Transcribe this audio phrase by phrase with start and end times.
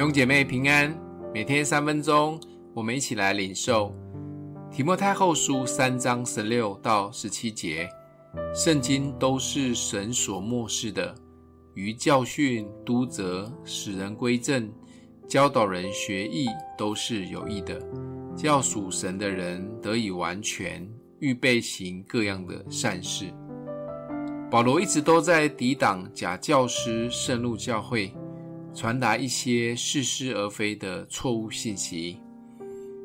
[0.00, 0.98] 弟兄姐妹平安，
[1.30, 2.40] 每天三分钟，
[2.72, 3.94] 我们一起来领受
[4.72, 7.86] 提摩太后书三章十六到十七节。
[8.54, 11.14] 圣经都是神所默示的，
[11.74, 14.72] 于教训、督责、使人归正、
[15.28, 16.46] 教导人学义，
[16.78, 17.78] 都是有益的，
[18.34, 23.26] 叫属神的人得以完全，预备行各样的善事。
[24.50, 28.14] 保罗一直都在抵挡假教师渗入教会。
[28.74, 32.20] 传达一些似是而非的错误信息。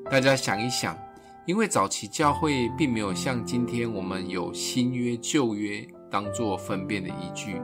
[0.09, 0.97] 大家想一想，
[1.45, 7.59] 因为早期教会并没有像今天我们有新约旧约当做分辨的依据，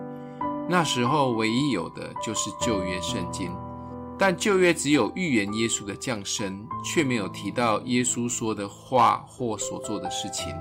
[0.68, 3.52] 那时候唯一有的就是旧约圣经。
[4.18, 10.54] 但旧约只有预言耶稣的降生，却没有提到耶稣说的话或所做的事情。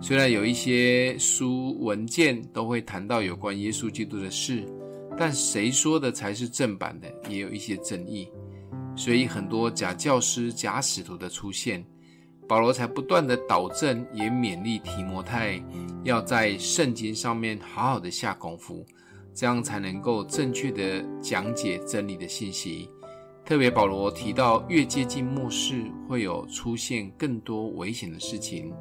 [0.00, 4.66] 虽然有一些书文件都会谈到有关耶稣基督的事。
[5.20, 8.26] 但谁说的才是正版的，也有一些争议，
[8.96, 11.84] 所以很多假教师、假使徒的出现，
[12.48, 15.62] 保罗才不断的导正，也勉励提摩太
[16.04, 18.82] 要在圣经上面好好的下功夫，
[19.34, 22.88] 这样才能够正确的讲解真理的信息。
[23.44, 28.72] 特别保罗提到，越接近末世，会有出现更多危险的事情，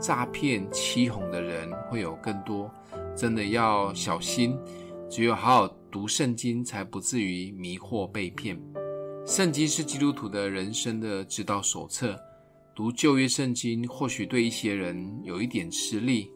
[0.00, 2.70] 诈骗、欺哄的人会有更多，
[3.16, 4.56] 真的要小心。
[5.10, 8.56] 只有好好读圣经，才不至于迷惑被骗。
[9.26, 12.16] 圣经是基督徒的人生的指导手册。
[12.76, 16.30] 读旧约圣经或许对一些人有一点吃力，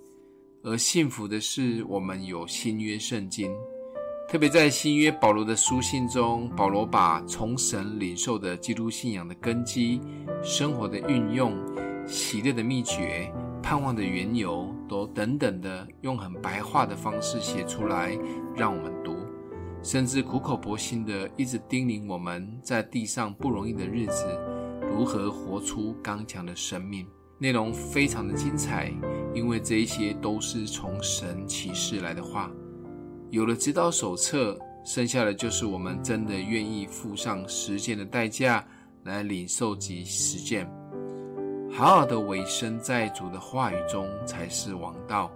[0.65, 3.49] 而幸福的是，我们有新约圣经。
[4.29, 10.01] 特别在新约保罗的书信中，保罗把从神领受的基督信仰的根基、
[10.43, 11.57] 生活的运用、
[12.09, 13.33] 喜乐的秘诀、
[13.65, 18.15] 盼望的缘由，都等等的用很白话的方式写出来，
[18.55, 19.17] 让我们读，
[19.83, 24.27] 甚至苦口婆心的一直叮咛我们在地上不容易的日子，
[24.83, 27.07] 如何活出刚强的生命。
[27.39, 28.93] 内容非常的精彩，
[29.35, 32.51] 因为这一些都是从神启示来的话。
[33.31, 38.63] 有了指导手册，剩下的就是我们真的愿意付上实践的代价
[39.05, 40.71] 来领受及实践。
[41.77, 45.29] 好好的委身在主的话语中才是王道。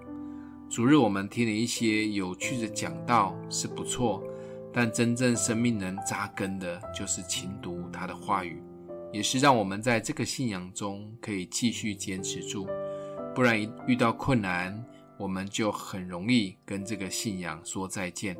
[0.70, 4.22] 主日我们听了一些有趣的讲道是不错，
[4.72, 8.62] 但真正生命能扎根的，就是勤读他的话语，
[9.12, 12.68] 也是让我们在这个信仰中可以继续坚持住。
[13.34, 14.80] 不然一遇到困难，
[15.18, 18.36] 我们就很容易跟这个信仰说再见，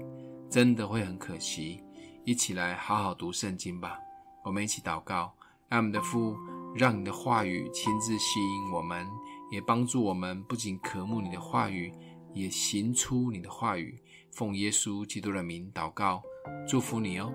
[0.48, 1.82] 真的会很可惜。
[2.24, 3.98] 一起来好好读圣经吧。
[4.44, 5.32] 我们一起祷告。
[5.70, 6.34] 爱我们的父，
[6.74, 9.06] 让你的话语亲自吸引我们，
[9.50, 11.92] 也帮助我们不仅渴慕你的话语，
[12.34, 13.98] 也行出你的话语。
[14.30, 16.22] 奉耶稣基督的名祷告，
[16.68, 17.32] 祝福你哦。